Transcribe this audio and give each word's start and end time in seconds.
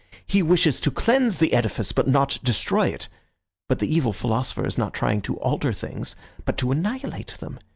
He 0.25 0.41
wishes 0.41 0.79
to 0.79 0.89
cleanse 0.89 1.37
the 1.37 1.53
edifice, 1.53 1.91
but 1.91 2.07
not 2.07 2.29
to 2.29 2.39
destroy 2.39 2.87
it. 2.87 3.07
But 3.69 3.77
the 3.77 3.95
evil 3.95 4.13
philosopher 4.13 4.65
is 4.65 4.75
not 4.75 4.95
trying 4.95 5.21
to 5.21 5.37
alter 5.37 5.71
things, 5.71 6.15
but 6.43 6.57
to 6.57 6.71
annihilate 6.71 7.35
them. 7.35 7.59